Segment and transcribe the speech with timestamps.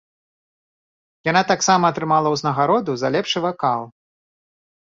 [1.29, 3.81] Яна таксама атрымала ўзнагароду за лепшы вакал.